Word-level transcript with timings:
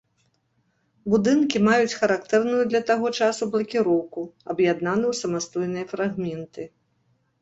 Будынкі 1.13 1.57
маюць 1.67 1.97
характэрную 1.99 2.63
для 2.71 2.81
таго 2.89 3.07
часу 3.19 3.43
блакіроўку, 3.57 4.21
аб'яднаны 4.55 5.05
ў 5.15 5.23
самастойныя 5.23 5.85
фрагменты. 5.97 6.63